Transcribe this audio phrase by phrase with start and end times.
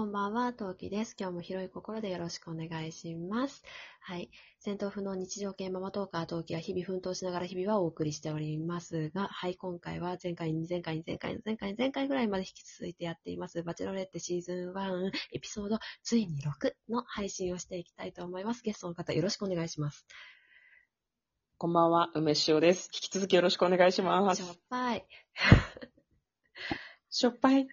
[0.00, 1.14] こんばんは、トウキです。
[1.20, 3.62] 今日も広い心でよろしくお願いします。
[4.00, 4.30] はい。
[4.58, 18.62] 戦闘不能日常系ママトーカートウキが日々奮闘しながら日々はお送りしておりますが、はい、今回は前回に前回に前回に前回に前回ぐらいまで引き続いてやっています、バチェロレッテシーズン1エピソードついに6の配信をしていきたいと思います。
[18.62, 20.06] ゲストの方よろしくお願いします。
[21.58, 22.88] こんばんは、梅塩です。
[22.94, 24.60] 引き続きよろしくお願いしましょっす。
[24.70, 25.06] ぱい。
[27.10, 27.68] しょっぱい。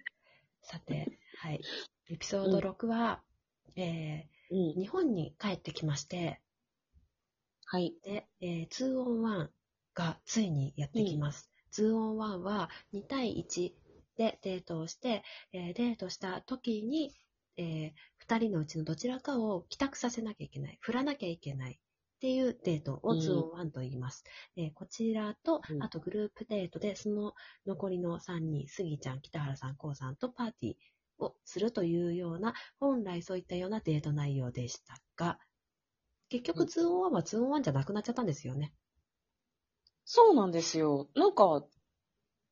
[0.60, 1.62] さて、はい。
[2.10, 3.20] エピソード6は、
[3.76, 4.80] えうんー、。
[4.80, 6.40] 日本に帰ってきまして、
[7.66, 7.94] はい。
[8.02, 9.48] で、えー、2on1
[9.94, 11.50] がついにやってきます。
[11.72, 13.72] 2on1 は2対1
[14.16, 17.14] でデートをして、えーデートした時に、
[17.58, 17.92] えー、
[18.26, 24.24] 2人のうちのどちらかを帰宅させなきゃいけない、振らなきゃいけないっていうデートをうん 2on1 と言います。
[24.56, 27.34] えーこちらとう、んあとグループデートで、その
[27.66, 30.74] 残りの3人、杉ちゃん、北原さん、こうさんとパーティー
[31.18, 35.38] をするというような、本来そういったようなデート内容でしたが、
[36.28, 38.72] 結局うん 2on1 は 2on1 じゃなくなっちゃったんですよね。
[40.04, 41.08] そうなんですよ。
[41.14, 41.64] なんか、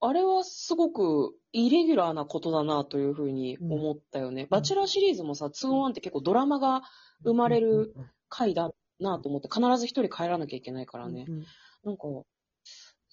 [0.01, 4.47] あれはすごくイレギュラーなことだなというふうに思ったよね。
[4.51, 6.83] バチェラーシリーズもさ、2-1って結構ドラマが
[7.25, 7.95] 生まれる
[8.29, 11.25] 回だなと思って、必ず一人帰らなきゃいけないからね。
[11.29, 11.47] うんうん
[11.85, 12.09] なんか、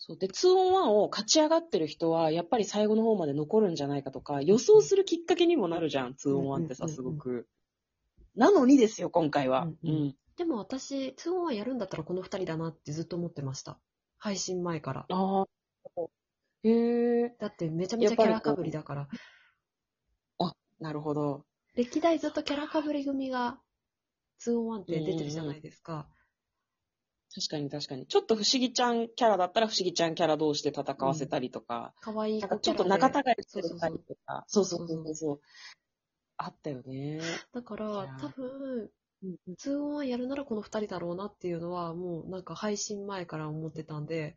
[0.06, 0.18] そう。
[0.18, 7.48] で、2-on-1 を勝ち上がってる人は、やっぱり最後の方まで残るんじゃないかとか、予想するきっかけにもなるじゃん、2-on-1 ってさ、うんうんうんうんすごく。
[8.36, 9.64] なのにですよ、今回は。
[9.64, 13.80] ううんん、うんでも私、2on1 やるんだったらこの2人だなってずっと思ってました。
[14.18, 15.06] 配信前から。
[15.10, 15.48] ああ。
[16.64, 16.70] へ
[17.26, 17.36] え。
[17.40, 19.08] だってめちゃめちゃキャラかぶりだから。
[20.80, 21.46] なるほど。
[21.76, 23.60] 歴代ずっとキャラかぶり組が
[24.46, 26.10] 2on1 って出てるじゃないですか。
[27.36, 28.06] 確かに確かに。
[28.06, 34.46] ちょっと不思議ちゃんキャラだったら不思議ちゃんキャラ同士で戦わせたりとか、可愛いなんかちょっと仲違いしてたりとか。
[34.48, 35.40] そうそうそそうそううそうそう。
[36.38, 37.22] あったよね。
[37.54, 38.90] だから多分、うんうん
[39.48, 44.36] 2on1 やるならこの2人だろうなっていうのはもうなんか配信前から思ってたんで、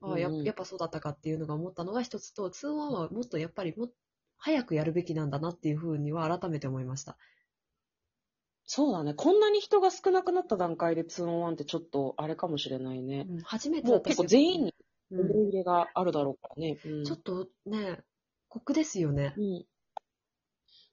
[0.00, 3.92] ああやうんうんやっぱそうだったかっていうのが思ったのが一つと、2-1はもっとやっぱりもっ
[4.38, 7.16] 早くやるべきなんだなっていうふうには改めて思いました。
[8.66, 9.14] そうだね。
[9.14, 13.26] こんなに人が少なくなった段階で 2-on-1 ってちょっとあれかもしれないね。
[13.28, 14.74] うん初めてもう結構全員に
[15.10, 16.78] うん思い入れがあるだろうからね。
[16.84, 18.00] うんちょっとね、
[18.48, 19.34] 酷ですよね。
[19.36, 19.66] うん。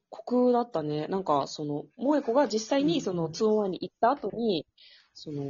[0.09, 1.08] 酷だったね。
[1.08, 4.68] なんか、その、萌子が実際にその 2-on-1 に行った後に、
[5.14, 5.50] その、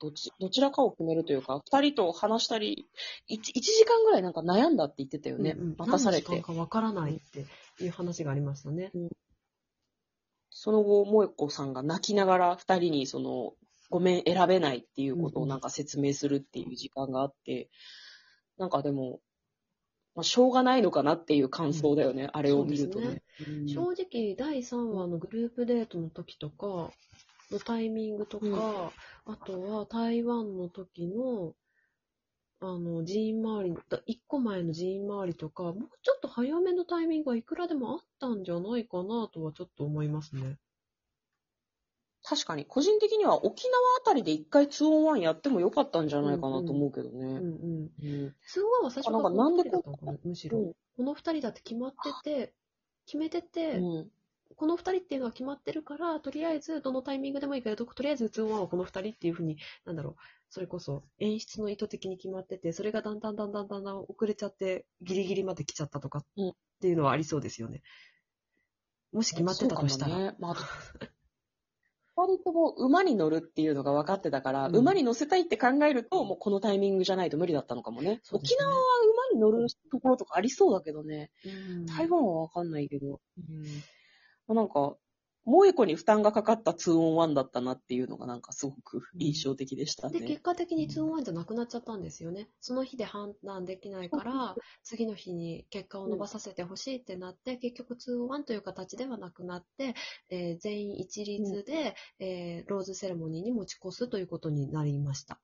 [0.00, 2.88] どち、どちらかを決めるというか、二人と話したり、
[3.28, 5.54] 一一時間ぐらいなんか悩んだって言ってたよね。
[5.56, 6.54] うんうん待たされて何の時間。
[6.54, 7.46] かわからないって
[7.84, 8.90] いう話がありましたね。
[10.50, 13.54] その後、萌子さんが泣きながら二人にその、
[13.88, 17.70] ごめん、選べないっていうことをなんか説明するっていう時間があって、
[18.58, 19.20] なんかでも、
[20.14, 23.22] まあ、しょうがないのかなっていう感想だよね、あれを見るとね。
[23.48, 23.68] うん。
[23.68, 26.92] 正直、第3話のグループデートの時とか、
[27.50, 29.32] のタイミングとか、うん。
[29.32, 31.54] あとは台湾の時の、
[32.60, 40.58] あの、寺院周り、だ一個前の寺院周りとか、もうちょっと早めのタイミングがいくらでもあったんじゃないかなとはちょっと思いますね。
[42.22, 47.26] 確かに、個人的には沖縄あたりで一回 2-on-1 やってもよかったんじゃないかなと思うけどうんね。
[47.26, 48.16] うん。
[48.22, 48.34] うん。
[48.46, 50.58] 通話は最初からなんでこの二人だったのかなむしろ。
[50.58, 52.52] うんこの二人だって決まってて、
[53.06, 54.10] 決めてて、うん。
[54.54, 59.56] この二人っていうのは決まってるから、とりあえずどのタイミングでもいいけど、とりあえず通話はこの二人っていうふうに、
[59.86, 60.16] なんだろう、
[60.50, 67.82] それこそ演出の意図的に決まってて、それがだんだんだんだんだんだん遅れちゃって、ギリギリまで来ちゃったとかうんっていうのはありそうですよね。
[69.12, 70.18] もし決まってたとしたら。
[70.18, 70.34] ね。
[70.40, 70.54] まあ、
[72.16, 78.10] 二人とも馬に乗るっていうのが分かってたから、うん馬に乗せたいって考えると、もうこのタイミングじゃないと無理だったのかもね。
[78.10, 78.76] ね沖縄は
[79.30, 81.30] 馬に乗るところとかありそうだけどね。
[81.44, 83.20] うん台湾は分かんないけど。
[83.38, 83.62] うん。
[84.48, 84.96] まあなんか、
[85.50, 90.26] 萌子に負担がかかった 2-on-1 だったなっていうのがなんかすごく印象的でしたで、ね。
[90.26, 92.48] 結果的に2-1じゃなくなっちゃったんですよね。
[92.60, 99.94] その日で判断できないから、次の日に結果を伸ばさせてほしいってなって、結局2-1という形ではなくなって、
[100.30, 105.40] えー全員一律で、えーローズセレモニーに持ち越すということになりました。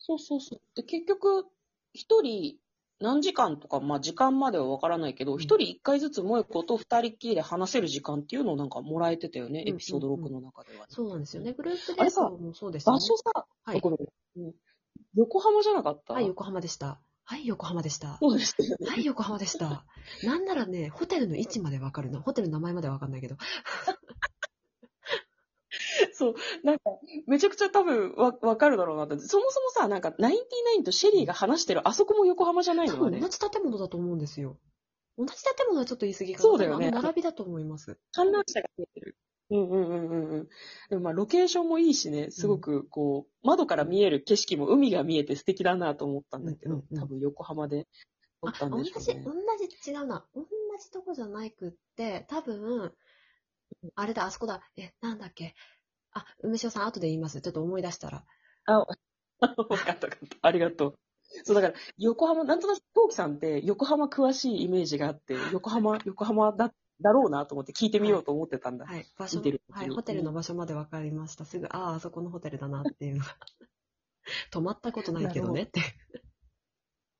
[0.00, 0.60] そうそうそう。
[0.74, 1.44] で、結局、
[1.92, 2.58] 一人、
[3.00, 10.84] 何時間とか、まあ時間までは分からないけど、ん一、人一回ずつ萌子と二人っきりで話せる時間っていうのをなんかもらえてたよね、うんエピソード6の中ではね。
[10.88, 11.52] そうなんですよね。
[11.54, 12.96] グループデーあれさトもそうですよね。
[12.96, 13.98] 場所さ、はいごめん
[14.36, 14.54] うん
[15.16, 16.14] 横浜じゃなかった？
[16.14, 17.00] はい、横浜でした。
[17.24, 18.18] はい、横浜でした。
[18.20, 18.86] そうですよね。
[18.88, 19.84] はい、横浜でした。
[20.24, 22.20] なんならね、ホテルの位置までわかるな。
[22.20, 23.36] ホテルの名前までわかんないけど。
[26.20, 26.34] そう。
[26.62, 26.82] なんか、
[27.26, 29.18] めちゃくちゃ多分わ、わかるだろうなって。
[29.18, 32.92] そもそもさ、なんか、ナインティナインとシェリーが話してる、あそこも横浜じゃないの？
[32.92, 33.28] あれ多分同。
[33.28, 34.58] じ建物だと思うんですよ。
[35.18, 36.42] 同じ建物はちょっと言い過ぎかな。
[36.42, 37.98] そうだよねあの並びだと思います。
[38.12, 39.16] 観覧車が見えてる。
[39.50, 40.48] うんうんうんうんうん。
[40.90, 47.88] でもまあ、ロケーションもいいしね、すごくこう、窓から見える景色も海が見えて素敵だなと思ったんだけど、うんうんうん多分横浜で
[48.42, 49.24] 撮あったん同じ、でしょうね。
[49.24, 50.24] 同じ、違うな。
[50.34, 50.44] 同
[50.80, 52.94] じとこじゃないくって、多分、
[53.96, 54.62] あれだ、あそこだ。
[54.76, 55.54] え、なんだっけ？
[56.12, 57.40] あ、梅塩さん、後で言います。
[57.40, 58.24] ちょっと思い出したら。
[58.66, 60.08] あ、わかったわかった。
[60.42, 60.98] ありがとう。
[61.44, 68.86] そう、だから、横浜、なんとなく、トウキさんって横浜詳しいイメージがあって、横浜、横浜だ、だろうなと思って聞いてみようと思ってたんだ。
[68.86, 71.44] はい、場所見てる、時にはい、ホテルの場所まで分かりました。
[71.44, 73.36] すぐ、ああ、あそこのホテルだなっていうのが。
[74.50, 75.80] 泊まったことないけどねって。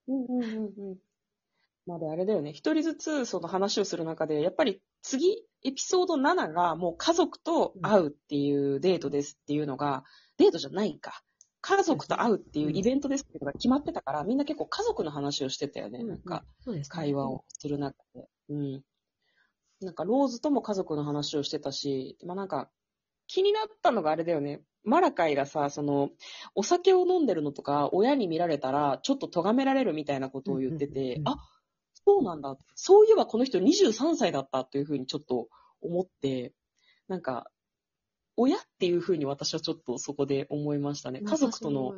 [0.09, 0.99] うんうんうんうん。
[1.87, 2.53] まあで、あれだよね。
[2.53, 10.05] 一人ずつその話をする中で、やっぱり次、エピソード7がもう家族と会うっていうデートですっていうのが、
[10.39, 11.23] デートじゃないか。
[11.63, 16.03] 家族と会うっていうイベントですっていうのが決まってたから、みんな結構家族の話をしてたよね。
[16.03, 16.45] なんか、
[16.89, 18.27] 会話をする中で。
[18.49, 18.83] うん。
[19.83, 22.71] なんか、ローズとも家族の話をしてたし、まあなんか、
[23.27, 24.63] 気になったのがあれだよね。
[24.83, 26.09] マラカイがさ、その、
[26.55, 31.37] お酒を飲んでるのとか、親に見られたら、ちょっと咎められるみたいなことを言っててあ、
[32.11, 32.57] そうなんだ。
[32.75, 35.49] そういえばこの人23歳だったというふうにちょっと
[35.81, 36.53] 思って、
[37.09, 37.51] なんか、
[38.37, 41.21] 親っていうふうに私はちょっとそこで思いましたね。
[41.21, 41.93] 家族との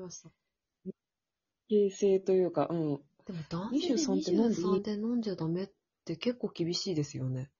[1.69, 3.01] 形成というか、うん。
[3.25, 5.71] でも男性で23って飲んでいい23で飲んじゃダメっ
[6.05, 7.51] て結構厳しいですよね。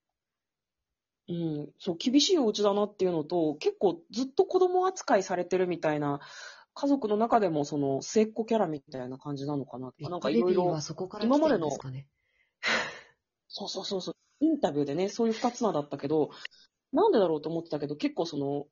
[1.29, 6.21] うん、そう、厳しいお家だなっていうのと、結構ずっと子供扱いされてるみたいな、
[6.75, 10.05] 家族の中でもその末っ子キャラみたいな感じなのかなって。
[10.05, 12.09] なんかいろいろベビーは、そこから来てるんですかね。
[13.55, 16.31] そうそうそうそう、インタビューでね、そういう二つ名だったけど、
[16.91, 18.67] なんでだろうと思ってたけど、結構その、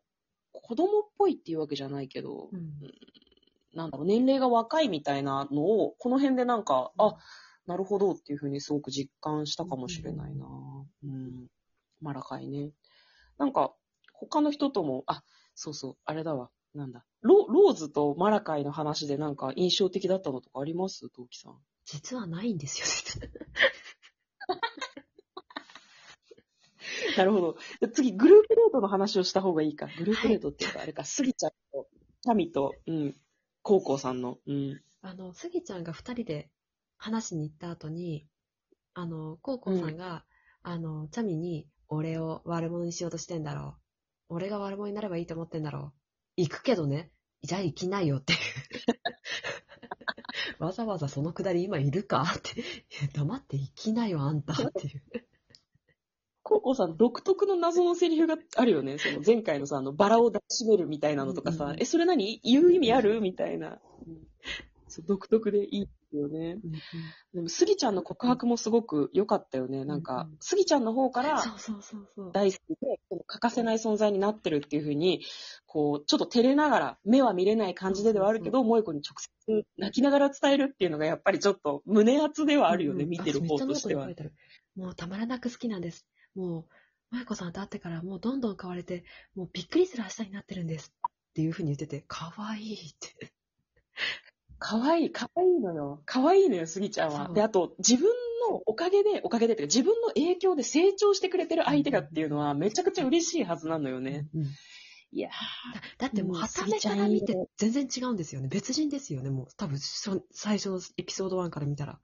[0.52, 2.72] 子供っぽいっていうわけじゃないけど、うん
[3.72, 7.16] なんだろう、年齢が若いみたいなのを、この辺でなんか、あ、
[7.66, 10.46] なるほどっていうふうにすごく実感したかもしれないな。
[11.04, 11.46] うん。
[12.00, 12.72] マラカイね。
[13.38, 13.72] なんか、
[14.12, 15.22] 他の人とも、あ、
[15.54, 16.50] そうそう、あれだわ。
[16.74, 17.04] なんだ。
[17.20, 21.10] ロローズとマラカイの話でなんか印象的だったのとかあります？
[21.10, 21.58] トウキさん。
[21.84, 22.86] 実はないんですよ、
[27.16, 27.56] なるほど。
[27.92, 29.86] 次、グループデートの話をした方がいいか。
[29.98, 31.88] グループデートっていうか、あれか、スギちゃんと、
[32.24, 33.16] タミと、うん、
[33.62, 34.80] コウコウさんの、うん。
[35.02, 36.50] あの、スギちゃんが二人で
[36.96, 38.26] 話しに行った後に、
[38.94, 40.24] あの、コウコウさんが、
[40.62, 43.76] あの、チャミに、俺を悪者にしようとしてんだろ
[44.28, 44.36] う。
[44.36, 45.92] 俺が悪者になればいいと思ってんだろ
[46.36, 46.36] う。
[46.36, 47.10] 行くけどね。
[47.42, 48.34] じゃあ行きないよって。
[50.60, 52.62] わざわざそのくだり今いるかって。
[53.14, 55.02] 黙って行きなよ、あんたっていう。
[56.42, 58.98] コウコウさん独特の謎のセリフがあるよね。
[58.98, 62.40] その前回のさ、あの、バラを抱きしめるみたいなのとかさ、うんうんえ、それ何？
[62.44, 63.20] 言う意味ある？
[63.20, 63.80] みたいな。
[64.06, 64.26] うん
[64.90, 66.58] そう独特でいいですよね。
[67.34, 69.84] でも、スギちゃんの告白もすごく良かったよね。
[69.84, 71.42] なんかスギちゃんの方から。
[72.32, 75.22] 大好きで、欠かせない存在になってるっていうふうに、
[75.66, 79.16] こう、ちょっと照れながら、目は見れない感じでではあるけど、萌子に直
[79.46, 84.08] 接泣きながら伝えるっていうのが、やっぱりちょっと胸熱ではあるよね、見てる方としては
[84.76, 86.06] もうたまらなく好きなんです。
[86.34, 86.64] もう、
[87.10, 89.04] まゆこさんと会ってからもうどんどん変われて、
[89.34, 90.92] もうびっくりする明日になってるんです。
[91.06, 93.32] っていうふうに言ってて、かわいいって。
[94.60, 96.02] かわいい、かわいいのよ。
[96.04, 97.32] かわいいのよ、スギちゃんは。
[97.34, 98.06] で、あと、自分
[98.50, 104.28] のおかげで、おかげでっていうか、自分の影響で成長してくれてる相手がっていうのは、めちゃくちゃ嬉しいはずなのよね。
[104.34, 104.44] うん
[105.12, 105.30] いや
[105.98, 108.46] だだってもう、うんはためから見て全然違うんですよね。
[108.48, 109.46] 別人ですよね、もう。
[109.56, 111.98] 多分、そ最初のエピソード1から見たら。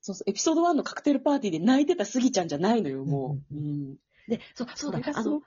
[0.00, 3.54] そうそう、エピソード1のカクテルパーティーで泣いてたスギちゃんじゃないのよ、もう。
[3.54, 3.96] ううんん。
[4.26, 5.40] で、そう、そうだあの、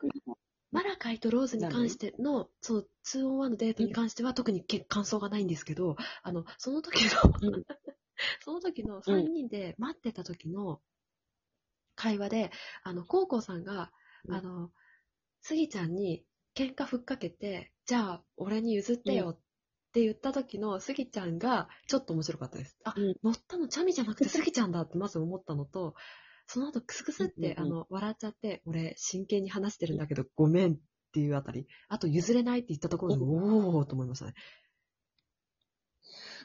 [0.72, 7.12] マラカイとローズに関しての、その 2on1 のデートに関しては特にけ感想がないんですけど、あの、その時の、
[7.54, 7.64] うん。
[8.44, 10.82] その時の3人で待ってた時の
[11.96, 12.52] 会話で、
[12.84, 13.92] あの、コウコウさんが、
[14.26, 14.36] うん。
[14.36, 14.72] あの、
[15.42, 19.40] スギちゃんに喧嘩ふっかけて、じゃあ、俺に譲ってよっ
[19.94, 22.78] て言った時のスギちゃんがちょっと面白かったです。
[22.84, 23.16] あ、うん。
[23.24, 25.96] 乗ったのチャミじゃなくてスギちゃんだってまず思ったのと、
[26.52, 30.78] その後クスクスって、うんうんうんあの、笑っちゃって、俺真剣に話してるんだけどごめんっ
[31.14, 34.34] ていうあたり、あと譲れないって言ったところで、おーと思いましたね。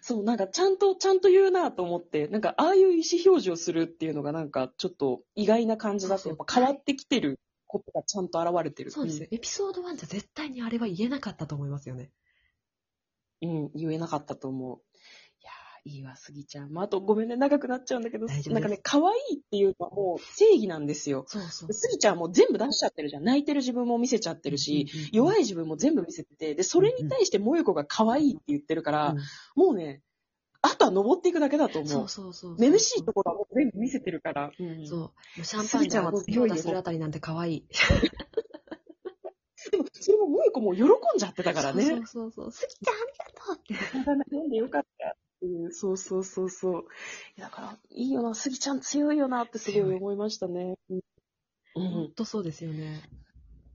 [0.02, 8.90] そう、なんかちゃんと、ちゃんと言うなと思って、なんかああいう意思表示をするっていうのがなんかちょっと意外な感じだって、そうそうやっぱ変わってきてることがちゃんと現れてる。
[8.90, 9.28] そうですよ。
[9.30, 12.12] エピソード1じゃ絶対にあれは言えなかったと思いますよね。
[13.40, 13.50] うん。
[13.50, 14.82] うん、言えなかったと思う。
[15.86, 16.70] いいいわ、スギちゃん。
[16.70, 21.24] まあ、あとごめんね、長くなっちゃうんだけど、大丈夫ですなんかね、可愛いっていうのはもう正義なんですよ。
[21.26, 21.72] そうそう。
[21.72, 23.24] スギちゃんはもう全部出しちゃってるじゃん。
[23.24, 29.14] 泣いてる自分も見せちゃってるし、弱い自分も全部見せてて、で、それに対して萌子が可愛いって言ってるから、
[29.56, 30.00] もうね、
[30.62, 31.90] あとは登っていくだけだと思う。
[31.90, 32.58] そうそうそうそう。
[32.58, 34.50] めめしいところはもう全部見せてるから。
[34.58, 35.00] うんそう。
[35.00, 37.66] もうシャンパンで顎強打するあたりなんて可愛い。
[39.70, 40.86] でも、それも萌子もう喜ん
[41.18, 41.84] じゃってたからね。
[41.84, 42.52] そうそうそう。
[42.52, 43.74] スギちゃんありがとうって。
[44.30, 45.72] 読んでよかったっていう。
[45.72, 46.84] そうそうそうそう。
[47.36, 50.76] いやだから、いいよな、スギちゃん強いよなってすごい思いましたね。
[50.88, 51.00] うん。
[51.74, 53.02] ほんとそうですよね。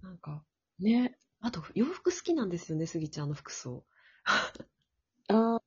[0.01, 0.43] なんか、
[0.79, 1.17] ね。
[1.41, 3.83] あと洋服好きなんですよね、スギちゃんの服装。
[5.29, 5.61] ああ。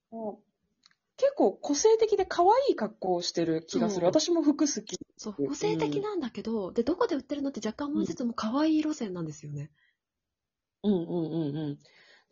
[1.16, 4.06] 結構個性的で可愛い格好をしてる気がする。
[4.06, 4.98] 私も服好き。
[5.16, 9.70] そう、個性的なんだけど、で、どこで売ってるのって若干思いつつも可愛い路線なんですよね。
[10.82, 11.78] うんうんうんうん。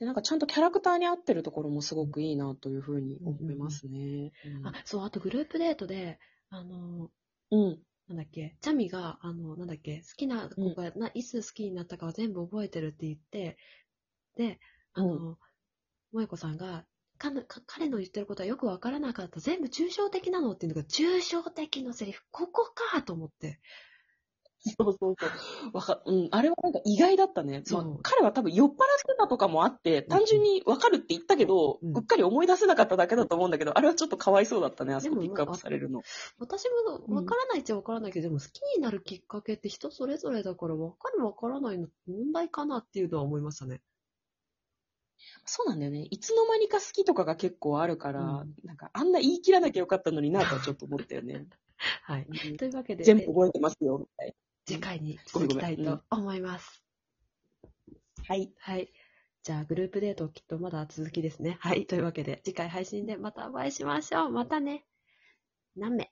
[0.00, 4.32] で、なんかちゃんとキャラクターに合ってるところもすごくいいなというふうに思いますね。
[4.64, 7.10] あ、そう、あとグループデートで、あの、
[7.50, 7.78] うん。
[8.08, 13.58] なんだっけ、チャミが、あの、なんだっけ、好きな子が、な、いつ好きになったかは全部覚えてるって言って、
[14.36, 14.58] で、
[14.94, 15.38] あの、
[16.12, 16.86] 萌子さんが、
[17.18, 19.38] 彼の言ってることはよくわからなかった。
[19.40, 23.60] 全部抽象的なのっていうのが、抽象的のセリフ、ここかと思って。
[24.62, 25.70] そうそうそう。
[25.72, 26.28] わか、うん。
[26.30, 27.62] あれはなんか意外だったね。
[27.64, 36.02] そうまあ彼は多分酔っ払ってたとかもあって、単純にわかるって言ったけど、うんうっかり思い出せなかっただけだと思うんだけど、あれはちょっとかわいそうだったね、あそこピックアップされるの。
[36.38, 36.64] 私
[37.08, 43.80] もわからないっちゃわからないけど、でも好きになるきっかけって人それぞれだから、わかるわからないの問題かなっていうのは思いましたね。
[45.44, 46.06] そうなんだよね。
[46.10, 51.46] いつの間にか好きとかが結構あるから、うんなんかあんな言い切らなきゃよかったのになとはちょっと思ったよね。
[52.04, 52.26] はい。
[52.28, 54.34] うんというわけで、全部覚えてますよ、みたい
[54.66, 56.82] 次回に続きたいと思います。
[58.18, 58.24] な。
[58.26, 58.52] はい。
[58.58, 58.92] はい。
[59.42, 61.56] じゃあ、グループデートきっとまだ続きですね。
[61.60, 61.86] はい。
[61.86, 64.30] というわけで、次回配信でまたお会いしましょう。
[64.30, 64.84] またね。
[65.76, 66.10] 何名？